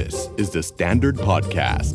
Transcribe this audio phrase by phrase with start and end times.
[0.00, 1.94] This is the Standard Podcast.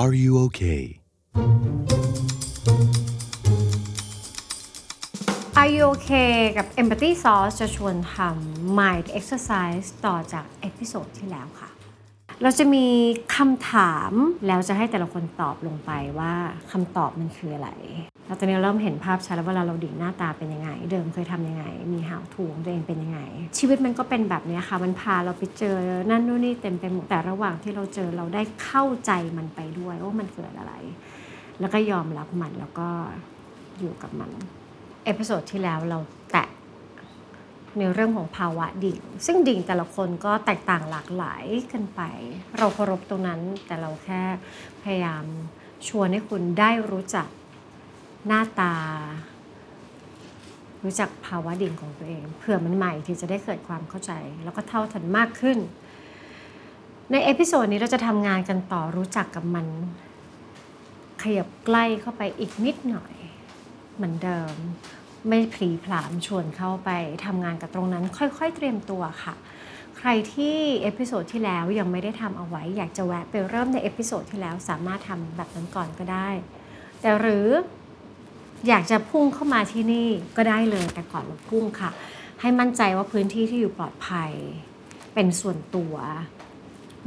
[0.00, 0.82] Are you okay?
[5.60, 11.70] Are you okay กับ Empathy Sauce จะชวนทำ Mind Exercise ต่อจาก episode ที่แล้วค่ะ
[12.42, 12.86] เราจะมี
[13.36, 14.12] คำถาม
[14.46, 16.32] แล้วจะให้แต่ละคนตอบลงไปว่า
[16.72, 17.70] คำตอบมันคืออะไร
[18.28, 23.20] เราตอนนี้เริ่มเห็นภาพชัดแล้วเวลาเราดิ่งหน้าตาเป็นยังไง เดิมเคยทำยังไง มี how to ของตัวเองเป็นยังไง
[23.58, 25.76] ชีวิตมันก็เป็นแบบนี้ค่ะ มันพาเราไปเจอ
[26.10, 30.74] นั่นนู่นนี่เต็มไปหมดแต่ระหว่างที่เราเจอเราได้เข้าใจมันไปด้วยว่ามันเกิดอะไร
[31.60, 32.88] แล้วก็ยอมรับมันแล้วก็
[33.80, 34.30] อยู่กับมัน
[35.04, 35.98] episode ที่แล้วเรา
[36.32, 36.48] แตะ
[37.78, 42.00] ในเรื่องของภาวะดิ่ง ซึ่งดิ่งแต่ละคนก็แตกต่างหลากหลายกันไป
[42.58, 44.22] เราเคารพตรงนั้นแต่เราแค่
[44.82, 45.24] พยายาม
[45.88, 47.28] ชวนให้คุณได้รู้จัก
[48.28, 48.74] หน้าตา
[50.84, 54.12] รู้จักภาวะดิ่งของตัวเองเผื่อมันใหม่ที่จะได้เกิดความเข้าใจ
[54.44, 55.58] แล้วก็เท่าทันมากขึ้น
[57.12, 59.66] ใน episode นี้เราจะทำงานกันต่อรู้จักกับมัน
[61.22, 63.14] ขยับใกล้เข้าไปอีกนิดหน่อย
[63.96, 64.54] เหมือนเดิม
[65.28, 66.90] ไม่ผลีผลามชวนเข้าไป
[67.26, 69.34] ทำงานกับตรงนั้น ค่อยๆ เตรียมตัวค่ะ
[69.98, 76.28] ใครที่ episode ที่แล้วยังไม่ได้ทำเอาไว้ อยากจะแวะไปเริ่มใน episode ที่แล้วสามารถทำแบบนั้นก่อนก็ได้
[77.00, 77.46] แต่หรือ
[78.66, 81.90] อยากจะพุ่งเข้ามาที่นี่ก็ได้เลยแต่ก่อนเราพุ่งค่ะ
[82.40, 84.32] ให้มั่นใจว่าพื้นที่ที่อยู่ปลอดภัย
[85.14, 85.94] เป็นส่วนตัว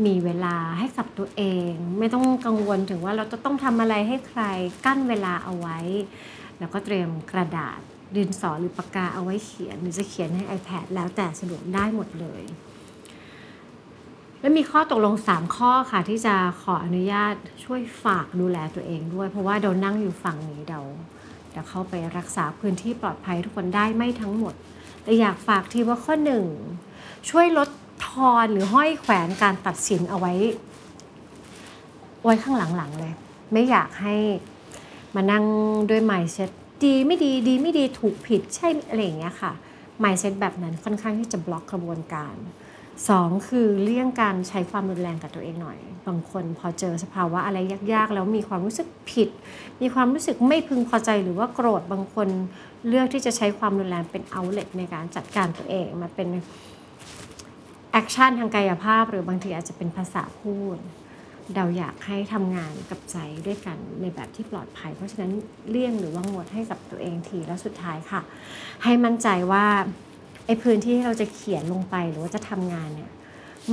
[0.05, 4.41] มีเวลาให้กับตัวเอง ไม่ต้องกังวลถึงว่าเราจะต้องทำอะไรให้ใคร
[4.85, 5.79] กั้นเวลาเอาไว้
[6.59, 7.79] แล้วก็เตรียมกระดาษ
[8.15, 12.43] ดินสอหรือปากกาเอาไว้เขียน หรือจะเขียนให้ iPad แล้วแต่สะดวกได้หมดเลย
[14.39, 20.81] และมีข้อตกลง 3 ข้อค่ะ ที่จะขออนุญาตช่วยฝากดูแลตัวเองด้วย เพราะว่าเรานั่งอยู่ฝั่งนี้เรา
[21.51, 24.53] เดี๋ยวเข้าไปรักษาพื้นที่ปลอดภัยทุกคนได้ไม่ทั้งหมด
[25.03, 26.45] แต่อยากฝากทีว่าข้อหนึ่ง
[27.29, 27.69] ช่วยลด
[28.07, 30.33] ทอนหรือห้อยแขวนการตัดสินเอาไว้
[32.23, 33.13] ไว้ข้างหลังๆเลย
[33.51, 34.15] ไม่อยากให้
[35.15, 35.45] มานั่ง
[35.89, 36.49] ด้วย mindset
[36.83, 39.51] ดีไม่ดีดีไม่ดีถูกผิดใช่อะไรอย่างเงี้ยค่ะ
[40.03, 42.35] mindset แบบนั้นค่อนข้างที่จะบล็อกกระบวนการ
[43.09, 47.57] สองคือเลี่ยงการใช้ความรุนแรงกับตัวเองหน่อย บางคนพอเจอสภาวะอะไร
[47.93, 49.29] ยากๆ แล้วมีความรู้สึกผิด
[49.81, 52.27] มีความรู้สึกไม่พึงพอใจหรือว่าโกรธบางคน
[52.87, 56.29] เลือกที่จะใช้ความรุนแรงเป็น outlet ในการจัดการตัวเองมาเป็น
[57.91, 60.77] แอคชั่นทางกายภาพ หรือบางทีอาจจะเป็นภาษาพูด
[61.55, 65.31] เราอยากให้ทำงานกับใจด้วยกันในแบบที่ปลอดภัย เพราะฉะนั้น
[65.69, 68.21] เลี่ยงหรือว่างดให้กับตัวเองทีแล้วสุดท้ายค่ะ
[68.83, 69.65] ให้มั่นใจว่า
[70.51, 73.11] ไอ้พื้นที่ที่เราจะเขียนลงไปหรือว่าจะทำงานเนี่ย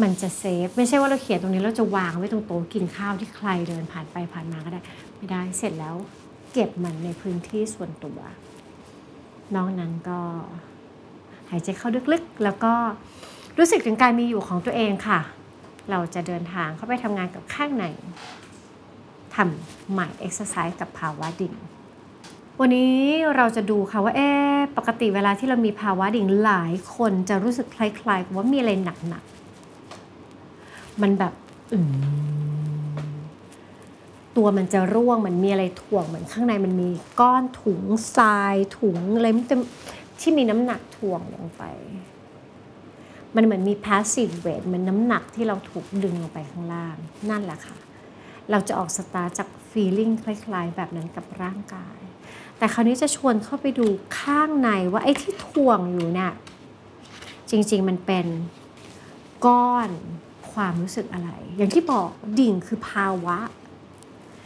[0.02, 4.80] มันจะ safe ไม่ใช่ว่าเราเขียนตรงนี้เราจะวางไว้ตรงโต๊ะกินข้าวที่ใครเดินผ่านไปผ่านมาก็ได้
[5.16, 5.94] ไม่ได้เสร็จแล้ว
[6.52, 8.18] เก็บมันในพื้นที่ส่วนตัว
[9.54, 10.20] นอกนั้นก็
[11.50, 12.72] หายใจเข้าลึกๆ แล้วก็
[13.58, 15.20] รู้สึกถึงการมีอยู่ของตัวเองค่ะ
[15.90, 17.84] เราจะเดินทางเข้าไปทำงานกับข้างใน
[19.34, 21.54] ทำใหม่เอ็กซ์ไซส์กับภาวะดิ่ง
[22.62, 22.94] วันนี้
[23.36, 24.30] เราจะดูค่ะว่าเอ๊
[24.76, 31.32] ปกติเวลาที่เรามีภาวะดิ่งหลายคนจะรู้สึกคล้ายๆว่ามีอะไรหนักๆ มันแบบ
[31.72, 31.78] อื
[34.36, 36.88] ตัวมันจะร่วงมันมีอะไรถ่วงเหมือนข้างในมันมี
[37.20, 37.82] ก้อนถุง
[38.16, 39.28] ทรายถุงอะไร
[40.20, 41.62] ที่มีน้ำหนักถ่วงลงไป
[43.36, 46.96] มันเหมือนมี passive weight มือนน้ำหนักที่เราถูกดึงลงไปข้างล่าง
[47.30, 47.76] นั่นแหละค่ะ
[48.50, 51.98] เราจะออกสตาร์จาก feeling คล้าย ๆ แบบนั้นกับร่างกาย
[52.58, 53.86] แต่คราวนี้จะชวนเข้าไปดู
[54.19, 56.32] ข้างในว่าไอ้ที่ถ่วงอยู่เนี่ย
[57.50, 58.26] จริง ๆ มันเป็น
[59.46, 59.91] ก้อน
[60.52, 63.38] ความรู้สึกอะไร อย่างที่บอกดิ่งคือภาวะ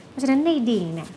[0.09, 1.11] เพราะฉะนั้นในดิ่งเนี่ย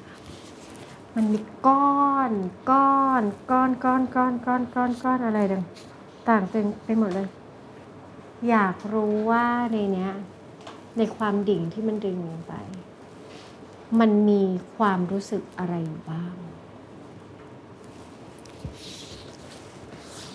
[1.16, 2.32] มันมีก้อน
[2.72, 7.28] ก้อนก้อนก้อนก้อนก้อนก้อนก้อนอะไรต่างๆเต็มไปหมดเลย
[8.50, 10.12] อยากรู้ว่าในเนี้ย
[10.98, 12.54] ในความดิ่งที่มันดึงลงไป
[14.00, 14.42] มันมี
[14.76, 16.34] ความรู้สึกอะไรอยู่บ้าง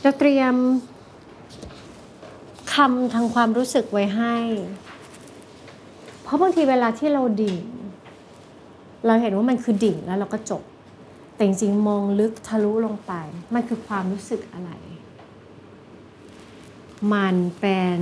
[0.03, 0.55] เราเตรียม
[2.75, 4.37] คำทางความรู้สึกไว้ให้
[6.23, 7.65] เพราะบางทีเวลาที่เราดิ่ง
[9.07, 10.63] เราเห็นว่ามันคือดิ่งแล้วเราก็จบ
[11.35, 13.13] แต่จริงๆมองลึกทะลุลงไป
[13.55, 14.71] มันคือความรู้สึกอะไร
[17.13, 18.01] มันเป็น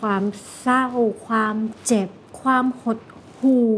[0.00, 0.22] ความ
[0.60, 0.86] เศร้า
[1.26, 1.56] ความ
[1.86, 2.08] เจ็บ
[2.42, 2.98] ความหด
[3.40, 3.68] หู่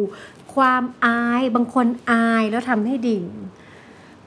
[0.54, 3.26] ความอาย บางคนอายแล้วทำให้ดิ่ง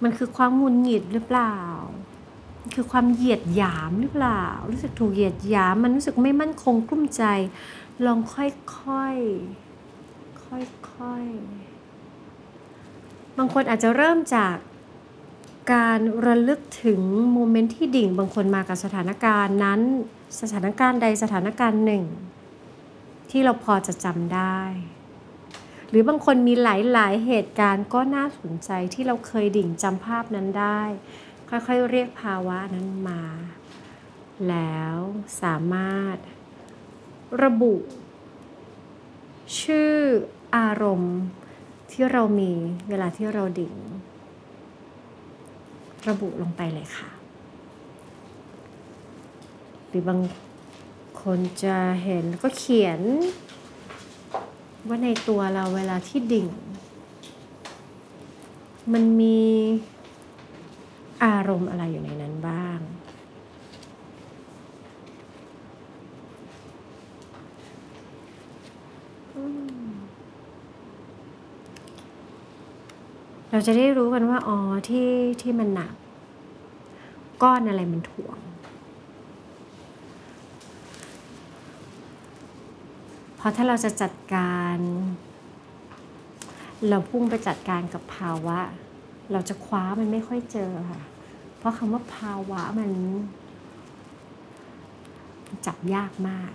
[0.04, 1.58] มันคือความหงุดหงิดหรือเปล่า
[2.74, 7.24] คือความเหยียดหยามหรือเปล่า รู้สึกถูกเหยียดหยาม มันรู้สึกไม่มั่นคงกลุ้มใจ
[8.06, 14.56] ลองค่อยๆค่อยๆบางคนอาจจะเริ่มจาก
[15.74, 17.02] การระลึกถึง
[17.32, 19.82] โมเมนต์ที่ดิ่ง บางคนมากับสถานการณ์นั้น
[20.42, 22.04] สถานการณ์ใดสถานการณ์หนึ่ง
[23.30, 24.60] ที่เราพอจะจำได้
[25.90, 26.68] หรือบางคนมีห
[26.98, 30.82] ลายๆ เหตุการณ์ก็น่าสนใจที่เราเคยดิ่งจำภาพนั้นได้
[31.68, 33.22] ค่อยๆเรียกภาวะนั้นมา
[34.50, 34.96] แล้ว
[35.42, 36.18] สามารถ
[37.44, 37.76] ระบุ
[39.62, 39.94] ชื่อ
[40.56, 41.18] อารมณ์
[41.92, 42.52] ที่เรามี
[42.90, 43.76] เวลาที่เราดิ่ง
[46.10, 47.10] ระบุลงไปเลยค่ะ
[49.88, 50.20] หรือบาง
[51.22, 53.02] คนจะเห็นก็เขียน
[54.88, 56.48] ว่าในตัวเราเวลาที่ดิ่ง
[58.94, 59.42] มันมี
[61.26, 62.80] อารมณ์อะไรอยู่ในนั้นบ้าง
[73.52, 74.58] เราจะได้รู้กันว่าอ๋อ
[74.90, 75.10] ที่
[75.42, 75.94] ที่มันหนัก
[77.44, 78.38] ก้อนอะไรมันถ่วง
[83.36, 84.78] เพราะถ้าเราจะจัดการ
[86.90, 88.60] เราพุ่งไปจัดการกับภาวะ
[89.32, 91.02] เราจะคว้ามันไม่ค่อยเจอค่ะ
[91.58, 92.92] เพราะคำว่าภาวะมัน
[95.66, 96.54] จับยากมาก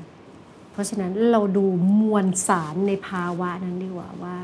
[0.71, 1.65] เพราะฉะนั้นเราดู
[2.01, 4.39] มวลสารในภาวะนั้นดีกว่าว่า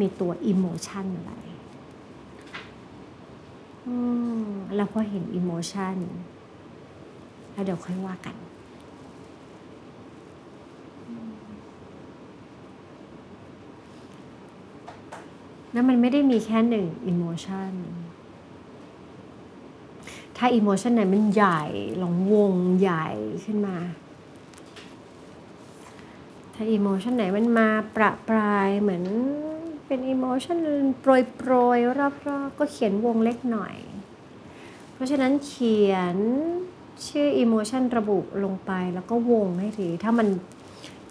[0.00, 1.32] มีตัวอิโมชันอะไร
[4.74, 5.96] แล้วพอเห็นอิโมชัน
[7.52, 8.36] แล้วเดี๋ยวค่อยว่ากัน
[15.72, 17.72] แล้วมันไม่ได้มีแค่หนึ่งอิโมชัน
[20.36, 21.62] ถ้า emotion ไหนมันใหญ่
[22.02, 23.08] ลองวงใหญ่
[23.44, 23.78] ขึ้นมา
[26.54, 29.04] ถ้า emotion ไหนมันมาประปรายเหมือน
[29.86, 30.58] เป็น emotion
[31.00, 31.78] โปรยโปรย
[32.28, 33.76] รอบๆก็เขียนวงเล็กหน่อย
[34.92, 36.16] เพราะฉะนั้นเขียน
[37.06, 40.28] ชื่อ emotion ระบุลงไปแล้วก็วงให้ทีถ้ามัน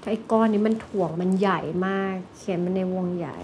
[0.02, 3.40] ถ้าไอ้ก้อนนี้มันถ่วงมันใหญ่มาก เขียนมันในวงใหญ่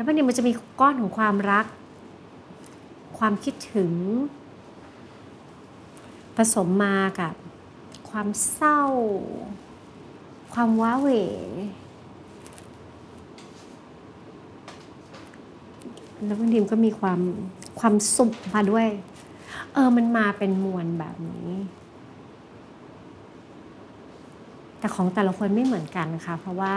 [0.00, 1.66] แล้วมันนี้มันจะมีก้อนของความรัก
[3.18, 3.92] ความคิดถึง
[6.36, 7.34] ผสมมากับ
[8.10, 8.82] ความเศร้า
[10.54, 11.08] ความว้าเหว
[16.24, 17.20] แล้วบางทีมก็มีความ
[17.80, 18.88] ความสุขมาด้วย
[19.72, 21.50] เออมันมาเป็นมวลแบบนี้
[24.78, 26.76] แต่ของแต่ละคนไม่เหมือนกันค่ะ เพราะว่า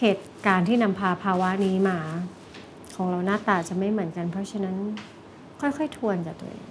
[0.00, 1.98] เหตุการณ์ที่นำพาภาวะนี้มา
[2.94, 4.76] ของเราหน้าตาจะไม่เหมือนกัน เพราะฉะนั้น
[5.60, 6.68] ค่อยๆทวนจากตัวเอง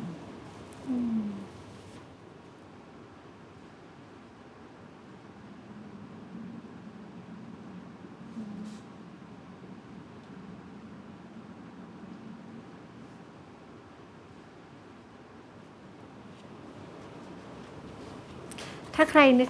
[18.95, 19.49] ถ้าใครนึก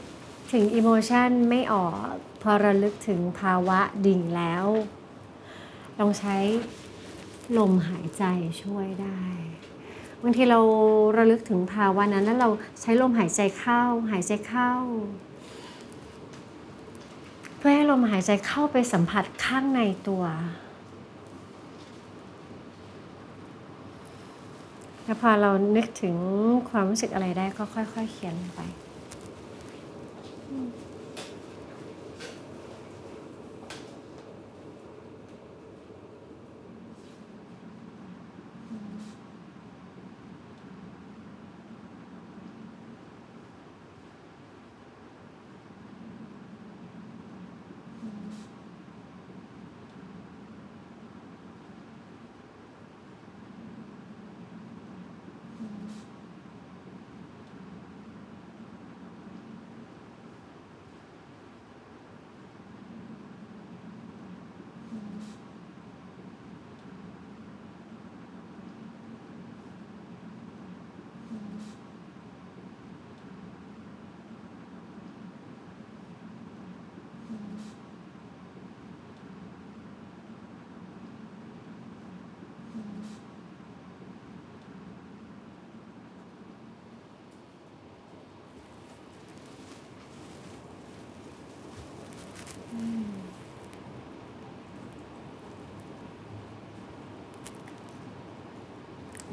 [0.52, 2.14] ถึงอิโมชันไม่ออก
[2.50, 4.66] อระลึกถึงภาวะดิ่งแล้ว
[6.00, 6.38] ลองใช้
[7.58, 8.24] ลมหายใจ
[8.64, 9.22] ช่วยได้
[10.24, 10.60] บางทีเรา
[11.18, 12.50] ระลึกถึงภาวะนั้น แล้วเรา
[12.82, 13.82] ใช้ลมหายใจเข้า
[14.12, 14.72] หายใจเข้า
[17.58, 20.24] เพื่อให้ลมหายใจเข้าไปสัมผัสข้างในตัว
[25.04, 26.16] แล้วพอเรานึกถึง
[26.70, 28.62] ความรู้สึกอะไรได้ก็ค่อย ๆ เขียนลงไป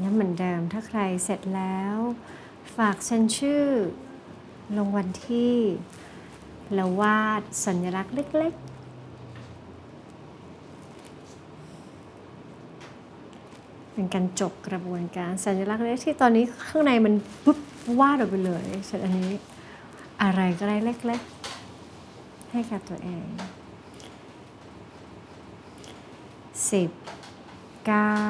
[0.03, 1.97] ละเหมือนเดิม ถ้าใครเสร็จแล้ว
[2.77, 3.65] ฝากเซ็นชื่อ
[4.77, 5.57] ลงวันที่
[6.75, 8.73] แล้ววาดสัญลักษณ์เล็กๆ
[13.93, 17.59] เป็นการจบกระบวนการสัญลักษณ์เล็กที่ตอนนี้ข้างในมันปุ๊บ
[17.99, 19.31] วาดออกไปเลยเสร็จอันนี้
[20.23, 23.27] อะไรก็ได้เล็กๆ ให้กับตัวเอง
[26.71, 26.91] สิบ
[27.87, 28.21] เก้า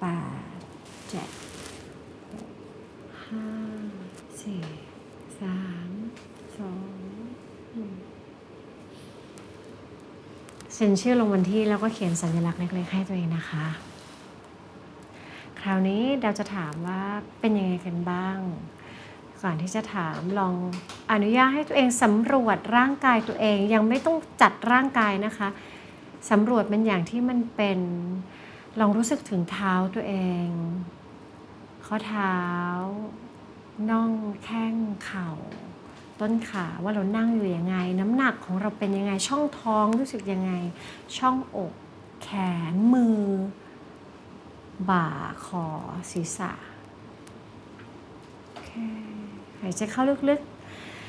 [0.00, 0.06] แป
[0.54, 0.55] ด
[1.10, 1.28] เจ็ด
[3.26, 3.46] ห้า
[4.42, 4.62] สี่
[5.40, 5.90] สาม
[6.58, 6.96] สอง
[7.72, 7.92] หนึ่ง
[10.74, 13.66] เซ็นชื่อลงวันที่แล้วก็เขียนสัญลักษณ์เล็กๆให้ตัวเองนะคะ
[15.60, 17.02] คราวนี้เราจะถามว่า
[17.40, 18.38] เป็นยังไงกันบ้าง
[19.42, 20.54] ก่อนที่จะถามลอง
[21.12, 25.48] อนุญาตให้ตัวเองสำรวจร่างกายตัวเองยังไม่ต้องจัดร่างกายนะคะ
[26.30, 27.78] สำรวจเป็นอย่างที่มันเป็น
[28.80, 30.14] ลองรู้สึกถึงเท้าตัวเอ
[30.46, 30.48] ง
[31.86, 32.38] ข้อเท้า
[33.90, 34.12] น่อง
[34.44, 35.30] แข้งเข่า
[36.20, 40.52] ต้นขาว่าเรานั่งอยู่ยังไง น้ำหนักของเราเป็นยังไง ช่องท้องรู้สึกยังไง
[41.18, 41.72] ช่องอก
[42.22, 42.28] แข
[42.72, 43.20] นมือ
[44.90, 45.06] บ่า
[45.44, 45.64] คอ
[46.10, 46.52] ศีรษะ
[49.60, 50.40] หายใจเข้าลึก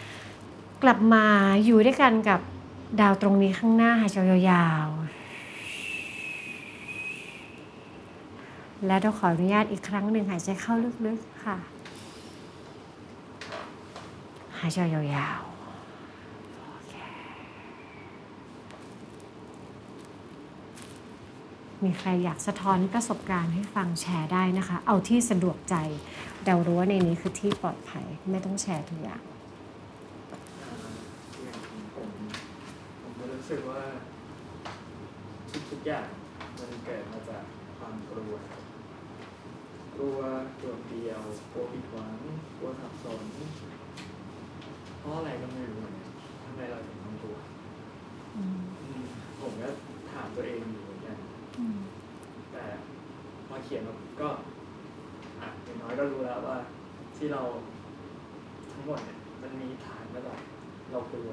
[0.07, 1.25] ๆ กลับมา
[1.65, 2.39] อยู่ด้วยกันกับ
[3.01, 4.17] ดาวตรงนี้ข้างหน้าหายใจ
[4.51, 5.06] ยาวๆ
[8.85, 10.73] และเราขออนุญาตอีกครั้งหนึ่งหายใจเข้า
[11.05, 11.57] ลึกๆค่ะ
[14.59, 15.57] หายใจยาวๆ
[21.83, 25.75] มีใครอยากสะท้อนประสบการณ์ให้ฟังแชร์ได้นะคะ เอาที่สะดวกใจ
[26.45, 29.21] เรารู้ว่าในนี้คือที่ปลอดภัยไม่ต้องแชร์ทุกอย่าง
[31.95, 32.09] ผม
[33.01, 33.81] ผมรู้สึกว่า
[35.71, 36.07] ทุกๆอย่าง
[36.57, 37.43] มันเกิดมาจาก
[37.77, 38.61] ความกลัวครับ
[40.59, 42.13] กลัวเดียว กลัวผิดหวัง
[42.57, 43.21] กลัวสับสน
[44.99, 46.07] เพราะอะไรก็ไม่รู้เนี่ย
[46.43, 47.37] ทำไมเราถึงต้องกลัว
[49.39, 49.69] ผมก็
[50.11, 51.17] ถามตัวเองอยู่เหมือนกัน
[52.51, 52.63] แต่
[53.49, 54.29] มาเขียนมันก็
[55.39, 56.57] อะอย่างน้อยก็รู้แล้วว่า
[57.15, 57.41] ที่เรา
[58.71, 60.39] ทั้งหมดเนี่ยมันมีฐานมาจาก
[60.91, 61.31] เรากลัว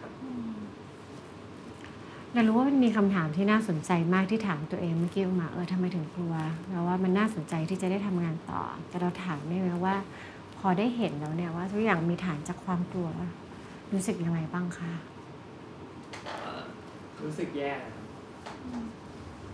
[0.00, 0.12] ครับ
[2.34, 6.34] เรารู้ว่ามันมีคำถามที่น่าสนใจมากที่ถามตัวเองเมื่อกี้ออกมาเออทำไมถึงกลัว
[6.70, 9.96] เราว่ามันน่าสนใจที่จะได้ทำงานต่อ แต่เราถามได้ไหมว่า
[10.58, 13.08] พอได้เห็นแล้วเนี่ยว่าทุกอย่างมีฐานจากความกลัว
[13.92, 14.92] รู้สึกยังไงบ้างคะ
[17.22, 17.72] รู้สึกแย่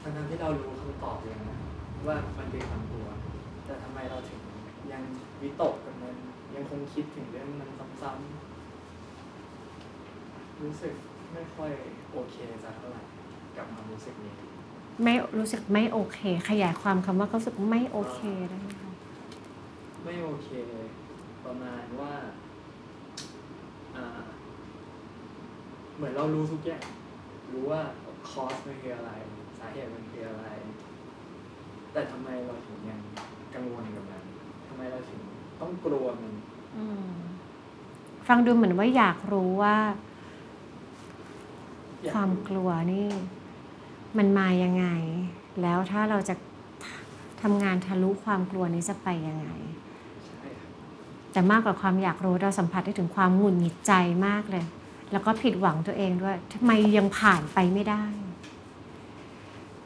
[0.02, 1.59] ทั้งนั้นที่เรารู้คำตอบเองนะ
[2.06, 3.06] ว่ามันคือความกลัว
[3.64, 4.40] แต่ทำไมเราถึง
[4.92, 5.02] ยัง
[5.42, 6.14] วิตกกับมัน
[6.54, 7.71] ยังคงคิดถึงเรื่องมัน
[8.02, 10.95] ซ้ำๆรู้สึก
[11.33, 11.71] ไม่ค่อย
[12.12, 13.02] โอเคสักเท่าไหร่
[13.56, 14.35] กับความรู้สึกนี้
[15.02, 16.18] ไม่รู้สึกไม่โอเค
[16.49, 18.90] ขยายความคำว่าเขารู้สึกไม่โอเคได้ไหมคะ
[20.04, 20.49] ไม่โอเค
[21.45, 22.12] ประมาณว่า
[23.97, 24.06] อ่า
[25.97, 26.85] เหมือนเรารู้ทุกอย่าง
[27.52, 27.80] รู้ว่า
[28.28, 29.12] คอสมันคืออะไร
[29.59, 30.47] สาเหตุมันคืออะไร
[31.92, 33.00] แต่ทำไมเราถึงยัง
[33.54, 34.23] กังวลกับมัน
[34.68, 35.21] ทำไมเราถึง
[35.61, 36.33] ต้องกลัวมัน
[36.76, 37.11] อืม
[38.28, 39.76] ฟังดูเหมือนว่าอยากรู้ว่า
[42.12, 43.06] ความกลัวนี่
[44.18, 44.86] มันมายังไง
[45.62, 46.34] แล้วถ้าเราจะ
[47.42, 49.48] ทำงานทะลุความกลัวนี้จะไปยังไง
[50.26, 50.48] ใช่
[51.32, 53.92] แต่มากกว่าความอยากรู้เราสัมผัสได้ถึงความหงุดหงิดใจ
[54.26, 54.64] มากเลย
[55.12, 58.04] แล้วก็ผิดหวังตัวเองด้วยทำไมยังผ่านไปไม่ได้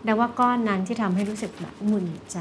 [0.05, 2.41] แต่ว่าก้อนนั้นที่ทำให้รู้สึกแบบหงุดหงิดใจ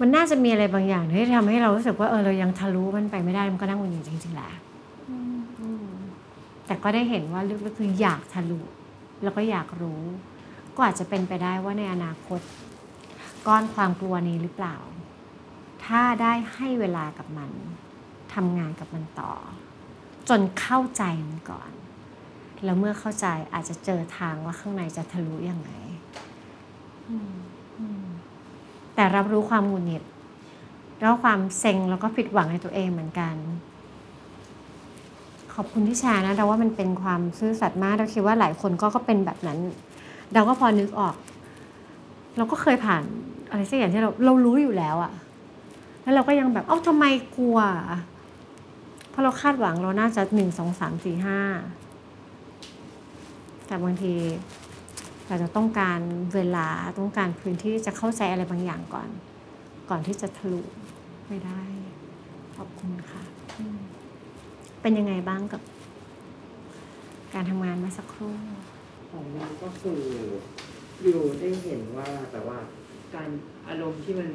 [0.00, 4.50] มันน่าจะมีอะไรบางอย่างที่ทำให้เรารู้สึกว่าเออเรายังทะลุมันไปไม่ได้มันก็น่าหงุดหงิดจริงๆแหละ
[6.68, 8.60] แต่ก็ได้เห็นว่าลึกๆคืออยากทะลุ
[9.22, 10.02] แล้วก็อยากรู้
[10.74, 12.40] ก็อาจจะเป็นไปได้ว่าในอนาคต
[13.46, 14.76] ก้อนความกลัวนี้หรือเปล่า
[15.84, 17.50] ถ้าได้ให้เวลากับมัน
[18.34, 19.32] ทำงานกับมันต่อ
[20.28, 21.72] จนเข้าใจมันก่อน
[22.64, 25.70] แล้วเมื่อเข้าใจอาจจะเจอทางว่าข้างในจะทะลุยังไง
[28.94, 30.04] แต่รับรู้ความหงุดหงิด
[31.00, 33.34] แล้วความเซ็งแล้วก็ผิดหวังในตัวเองเหมือนกัน
[35.60, 39.58] ขอบคุณที่แชร์นะเราว่ามันเป็นความซื่อสัตย์มากเราคิดว่าหลายคนก็ก็เป็นแบบนั้น
[40.34, 41.14] เราก็พอนึกออก
[42.36, 43.02] เราก็เคยผ่าน
[43.50, 45.12] อะไรสักอย่างที่เราเรารู้อยู่แล้วอะ
[46.02, 47.04] แล้วเราก็ยังแบบเอ้าทำไม
[47.36, 47.58] กลัว
[49.10, 51.40] เพราะเราคาดหวังเราน่าจะหนึ่งสองสามสี่ห้า
[53.66, 54.14] แต่บางที
[55.28, 56.00] เราจะต้องการ
[56.34, 59.08] เวลาต้องการพื้นที่จะเข้าใจอะไรบางอย่างก่อน
[59.90, 60.60] ก่อนที่จะทะลุ
[61.28, 61.62] ไม่ได้
[62.56, 63.22] ขอบคุณค่ะ
[64.82, 65.60] เป็นยังไงบ้างกับ
[67.34, 68.34] การทำงานเมาสักครู่
[69.10, 70.00] ของมันก็คือ
[71.04, 72.58] วิวได้เห็นว่าแบบว่า
[73.14, 73.28] การ
[73.68, 74.30] อารมณ์ที่มัน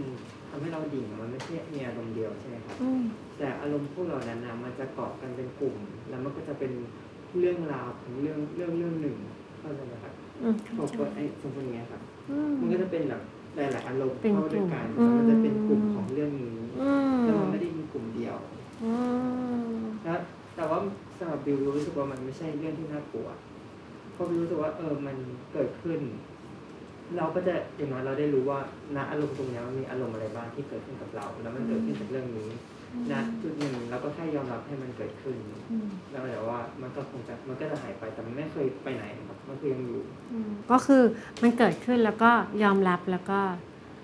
[0.50, 3.02] ทำให้เราดิ่งอะมันไม่ใช่มีอารมณ์เดียวใช่ไหมครับอืม
[3.38, 5.76] แต่อารมณ์พวกเรานั้นนะมันจะเกาะกันเป็นกลุ่ม
[6.10, 6.72] แล้วมันก็จะเป็น
[7.40, 9.18] เรื่องราวของเรื่องเรื่องเรื่องหนึ่ง
[9.60, 13.22] เข้าใจไหมครับอืมพอเปิดไอ้สมมติอย่างเงี้ยครับอืมมันก็จะเป็นแบบ
[13.56, 18.36] หลายๆอารมณ์เป็นเข้าด้วยกันกลุ่มแล้วมันจะเป็นกลุ่ม อืม ของเรื่องนี้ อืม แล้วมันไม่ได้มีกลุ่มเดียว
[18.84, 18.94] อื
[19.66, 20.20] ม แล้ว
[20.56, 20.80] แต่ว่า
[21.18, 23.28] สำหรั บบิวรู้สึกว่ามันไม่ใช่เรื่องที่น่ากลัว
[24.14, 25.16] เพราะบิวรู้สึกว่าเออมัน
[25.54, 26.00] เกิดขึ้น
[27.18, 28.60] เราก็จะอย่างน้อยเราได้รู้ว่า
[28.96, 32.50] ณอารมณ์ตรงนี้มันมีอารมณ์อะไรบ้างที่เกิดขึ้นกับเรา แล้วมันเกิดขึ้นจากเรื่องนี้
[33.12, 35.38] ณจุดหนึ่งเราก็แค่ยอมรับให้มันเกิดขึ้น
[35.72, 40.02] อืมแล้วแต่ว่ามันก็คงจะมันก็จะหายไปแต่มันไม่เคยไปไหนครับมันคือยังอยู่
[40.34, 41.02] อืมก็คือ
[41.42, 42.32] มันเกิดขึ้นแล้วก็
[42.64, 43.40] ยอมรับแล้วก็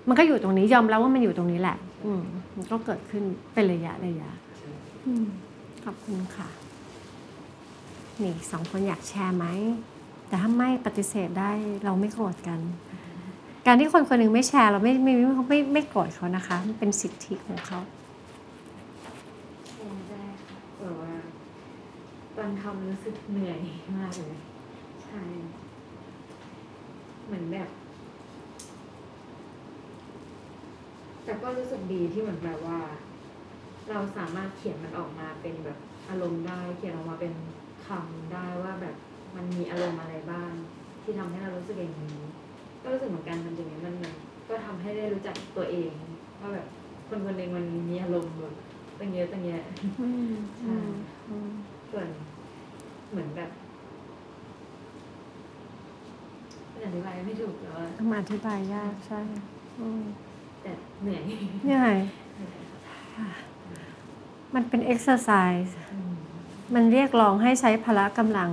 [0.08, 2.22] มันก็อยู่ตรงนี้ยอมรับว่ามันอยู่ตรงนี้แหละ อืม
[2.56, 3.22] มันก็เกิดขึ้น
[3.54, 4.30] เป็นระยะระยะ
[5.06, 5.26] อืม
[5.84, 6.48] ขอบคุณค่ะ
[8.24, 9.46] นี่สองคนอยากแชร์ไหม
[10.28, 11.50] แต่ถ้าไม่ปฏิเสธได้
[11.84, 12.60] เราไม่โกรธกัน
[13.66, 17.78] การที่คนคนหนึ่งไม่แชร์เราไม่ไม่ไม่ไม่ไม่โกรธเขานะคะมันเป็นสิทธิของเขา
[19.68, 21.14] แชร์ได้ค่ะแบบว่า
[22.36, 23.60] ตอนทำรู้สึกเหนื่อย
[23.96, 24.38] มากเลย
[25.04, 25.22] ใช่
[27.26, 27.68] เหมือนแบบ
[31.24, 32.80] แต่ก็รู้สึกดีที่เหมือนแบบว่า
[33.90, 37.32] เราสามารถเขียนมันออกมาเป็นแบบอารมณ์ได้ เขียนออกมาเป็น
[37.90, 38.94] คำได้ว่าแบบ
[39.36, 40.50] มันมีอารมณ์อะไรบ้าง
[41.02, 42.18] ที่ทำให้เรารู้สึกอย่างนี้
[42.82, 44.12] ก็รู้สึกเหมือนกันทำอย่างนี้มันมัน
[44.48, 45.90] ก็ทำให้ได้รู้จักตัวเอง
[46.40, 46.66] ว่าแบบ
[47.08, 48.54] คนคนหนึ่งมันมีอารมณ์แบบ
[48.98, 49.62] ตั้งเยอะตั้งแยะ
[50.00, 50.34] อืม
[50.66, 50.90] อืม
[51.28, 51.50] อืม
[51.90, 52.08] ส่วน
[53.10, 53.50] เหมือนแบบ
[56.72, 59.20] มันอธิบายไม่ถูกแล้วอะมาอธิบายยากใช่
[59.80, 60.02] อืม
[60.62, 61.22] แต่เหนื่อย
[61.64, 61.96] เหนื่อย
[62.36, 62.62] เหนื่อย
[63.16, 63.30] ค่ะ
[64.54, 65.30] มันเป็นเอ็กซ์ไซ
[65.66, 65.76] ส์
[66.74, 68.50] มันเรียกร้องให้ใช้พละกำลัง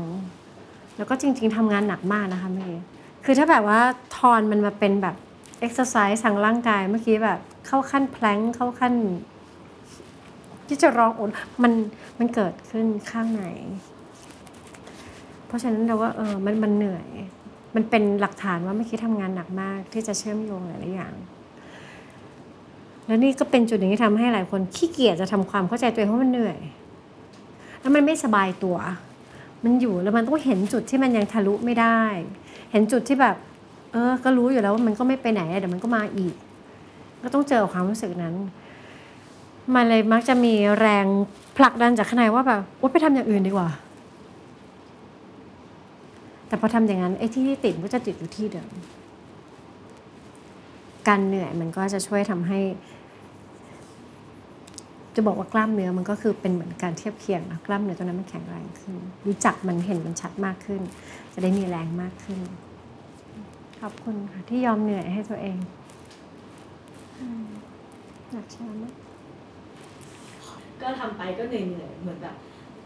[0.98, 2.84] แล้วก็จริง ๆทำงานหนักมากนะคะเมย์
[3.26, 3.80] คือถ้าแบบว่า
[4.18, 5.16] ทอนมันมาเป็นแบบ
[5.60, 8.94] เอ็กซ์ไซส์ทางร่างกายเมื่อกี้แบบเข้าขั้น plank เข้าขั้น
[10.68, 11.30] ที่จะร้องโอย
[11.63, 11.74] มัน
[12.20, 13.44] มันเกิดขึ้นข้างใน
[15.48, 17.08] เพราะฉะนั้นเราว่าเออมันมันเหนื่อย
[17.76, 21.13] มันเป็นหลักฐานว่าเมื่อกี้ทำงานหนักมาก ที่จะเชื่อมโยงหลายๆอย่าง
[23.06, 26.58] แล้วนี่ก็เป็นจุดหนึ่งที่ทำให้หลายคนขี้เกียจจะทำความเข้าใจตัวเองเพราะมันเหนื่อย
[27.88, 28.78] แล้วมันไม่สบายตัว
[29.63, 32.00] มันอยู่แล้วมันต้องเห็นจุดที่มันยังทะลุไม่ได้
[32.71, 33.36] เห็นจุดที่แบบ
[33.91, 36.34] เออ ก็รู้อยู่แล้วว่ามันก็ไม่ไปไหนเดี๋ยวมันก็มาอีก
[37.23, 38.36] ก็ต้องเจอความรู้สึกนั้น
[39.76, 41.06] มันเลยมักจะมีแรง
[41.58, 43.69] ผลักดันจากข้างในว่าแบบโอ๊ยไปทำอย่างอื่นดีกว่า
[46.47, 48.69] แต่พอทำอย่างนั้นไอ้ที่ติดก็จะติดอยู่ที่เดิม
[51.08, 52.60] การเหนื่อยมันก็จะช่วยทำให้
[55.19, 60.82] จะบอกว่ากล้ามเนื้อมันก็คือเป็นเหมือนการเทียบเคียงนะกล้ามเนื้อตัวนั้นมันแข็งแรงขึ้น รู้จักมันเห็นมันชัดมากขึ้น
[61.34, 62.39] จะได้มีแรงมากขึ้น
[63.82, 65.58] ขอบคุณค่ะที่ยอมเหนื่อยให้ตัวเอง
[67.19, 67.45] อืม
[68.32, 68.86] อยากแชร์ไหม
[70.82, 72.36] ก็ทำไปก็เหนื่อยๆเหมือนแบบ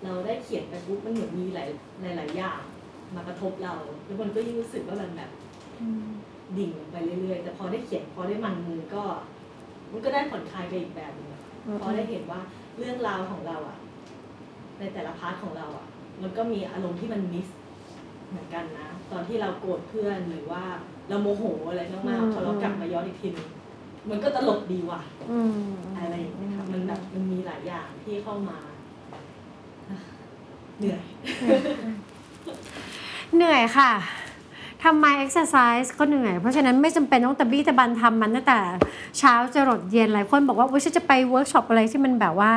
[0.03, 1.65] เราได้เขียนไปปุ๊บมันเหมือนมีหลา
[2.11, 2.61] ยหลายอย่าง
[3.15, 3.73] มากระทบเรา
[4.05, 5.29] แล้วมันก็ยิ่งรู้สึกว่ามันแบบ
[6.57, 9.03] ดิ่งไปเรื่อยๆ แต่พอได้เขียนพอได้มันมือก็
[9.91, 11.30] มันก็ได้ผ่อนคลายไปอีกแบบนึง
[11.81, 12.39] พอได้เห็นว่า
[12.77, 13.77] เรื่องราวของเราอะ
[14.79, 15.85] ในแต่ละ part ของเราอะ
[16.21, 17.47] มันก็มีอารมณ์ที่มัน mix
[18.29, 20.63] เหมือนกันนะ ตอนที่เราโกรธเพื่อนหรือว่า
[21.09, 23.49] เราโมโหอะไรมากๆพอเรากลับมาย้อนอีกทีนึง
[24.09, 28.57] มันก็ตลกดีว่ะอืมอะไรอย่างเงี้ยค่ะมันแบบมันมีหลายอย่างที่เข้ามา
[30.77, 31.01] เหนื่อย
[33.35, 33.91] เหนื่อยค่ะ
[34.83, 38.59] ทำไมเอ็กซ์ไซส์ก็เหนื่อย เพราะฉะนั้นไม่จำเป็นต้องตะบี้ตะบันทำมันตั้งแต่
[39.17, 42.53] เช้าจรดเย็นหลายคนบอกว่าฉันจะไปเวิร์กช็อปอะไรที่มันแบบว่า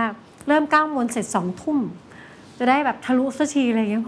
[0.48, 1.78] เริ่มเก้าโมงเสร็จสองทุ่ม
[2.58, 4.04] จะได้แบบทะลุสักทีอะไรอย่างเงี้ย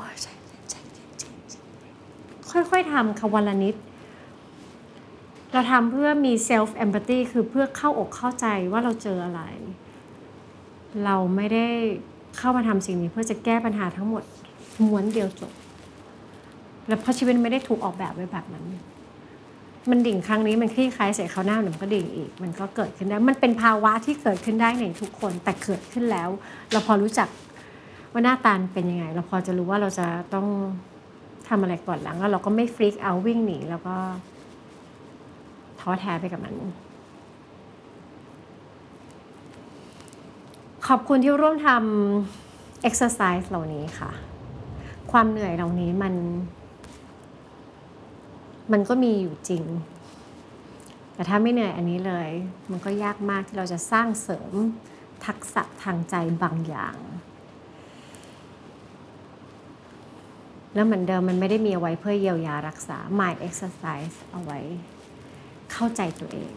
[2.70, 3.74] ค่อยๆทำค่ะวันละนิด
[5.52, 9.40] เราทำเพื่อมี self empathy คือเพื่อเข้าอกเข้าใจว่าเราเจออะไร
[11.04, 11.66] เราไม่ได้
[12.38, 14.22] เข้ามาทำสิ่งนี้เพื่อจะแก้ปัญหาทั้งหมด
[14.82, 15.52] ม้วนเดียวจบ
[16.88, 18.64] แล้วเพราะชีวิตไม่ได้ถูกออกแบบไว้แบบนั้น
[19.90, 26.28] มันดิ่งครั้งนี้มันคลี่คลายเสร็จเขาวหน้าเดี๋ยวมันก็ดิ่งอีก มันก็เกิดขึ้นได้ มันเป็นภาวะที่เกิดขึ้นได้ในทุกคน แต่เกิดขึ้นแล้ว
[26.72, 27.28] เราพอรู้จัก
[28.12, 30.46] ว่าหน้าตาเป็นยังไง เราพอจะรู้ว่าเราจะต้อง
[31.48, 33.96] ทำอะไรก่อนหลังแล้วเราก็ไม่ฟรีกเอาวิ่งหนีแล้วก็
[35.80, 36.54] ท้อแท้ไปกับมัน
[40.86, 44.10] ขอบคุณที่ร่วมทำ exercise เหล่านี้ค่ะ
[45.12, 46.14] ความเหนื่อยเหล่านี้มัน
[48.72, 49.64] มันก็มีอยู่จริง
[51.14, 52.30] แต่ถ้าไม่เหนื่อยอันนี้เลย
[52.70, 54.52] มันก็ยากมากที่เราจะสร้างเสริม
[55.26, 56.96] ทักษะทางใจบางอย่าง
[60.74, 64.58] แล้วเหมือนเดิมมันไม่ได้มีเอาไว้เพื่อเยียวยารักษา mind exercise เอาไว้
[65.72, 66.54] เข้าใจตัวเอง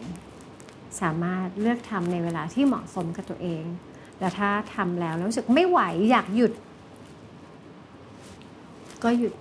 [1.00, 3.64] สามารถเลือกทำในเวลาที่เหมาะสมกับตัวเอง
[4.18, 6.52] แล้วถ้าทำแล้วแล้วรู้สึกไม่ไหวอยากหยุด
[9.02, 9.32] ก็หยุด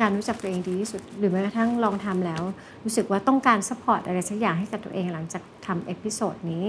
[0.00, 2.42] การรู้จักตัวเองดีที่สุด หรือแม้กระทั่งลองทำแล้ว
[2.84, 6.64] รู้สึกว่าต้องการ support อะไรสักอย่างให้กับตัวเองหลังจากทำ episode นี้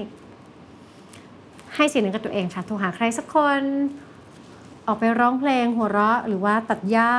[1.75, 3.61] ให้สิ่งหนึ่งกับตัวเองค่ะโทรหาใครสักคน
[4.87, 7.13] ออกไปร้องเพลงหัวเราะ หรือว่าตัดหญ้า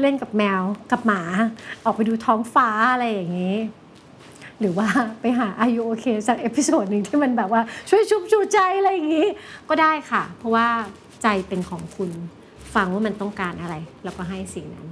[0.00, 1.22] เล่นกับแมวกับหมา
[1.84, 3.56] ออกไปดูท้องฟ้าอะไรอย่างนี้
[4.60, 4.88] หรือว่า
[5.20, 9.28] ไปหา Are You OK สัก episode หนึ่งที่มันแบบว่าช่วยชุบชูใจอะไรอย่างนี้
[9.68, 10.66] ก็ได้ค่ะ เพราะว่า
[11.22, 12.10] ใจเป็นของคุณ
[12.76, 14.86] ฟังว่ามันต้องการอะไร แล้วก็ให้สิ่งนั้น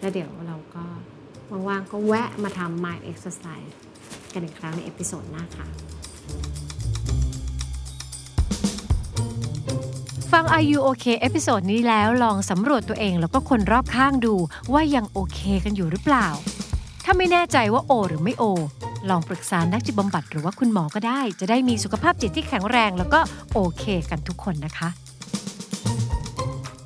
[0.00, 0.84] แล้วเดี๋ยวเราก็
[1.68, 3.70] ว่างๆก็แวะมาทำ mind exercise
[4.32, 5.66] กันอีกครั้งใน episode หน้าค่ะ
[10.32, 14.34] ฟัง Are You OK episode นี้แล้วลองสำรวจตัวเองแล้วก็คนรอบข้างดู
[14.72, 16.26] ว่ายังโอเคกันอยู่หรือเปล่า
[17.04, 18.44] ถ้าไม่แน่ใจว่าโอ หรือไม่โอ
[19.10, 23.20] ลองปรึกษานักจิตบำบัดหรือว่าคุณหมอก็ได้ จะได้มีสุขภาพจิตที่แข็งแรงแล้วก็
[23.52, 24.90] โอเคกันทุกคนนะคะ